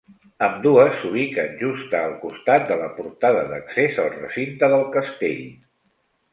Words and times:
Ambdues 0.45 0.95
s'ubiquen 1.01 1.51
justa 1.59 1.99
al 2.07 2.15
costat 2.23 2.67
de 2.71 2.79
la 2.81 2.89
portada 2.97 3.45
d'accés 3.53 4.03
al 4.07 4.13
recinte 4.17 4.75
del 4.77 4.91
castell. 4.99 5.49